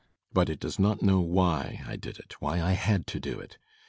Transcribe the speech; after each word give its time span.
But 0.33 0.49
it 0.49 0.59
does 0.59 0.79
not 0.79 1.03
know 1.03 1.19
why 1.19 1.83
I 1.85 1.95
did 1.95 2.17
it; 2.17 2.33
why 2.41 2.59
I 2.59 2.71
had 2.71 3.05
to 3.05 3.19
do 3.19 3.39
it. 3.39 3.59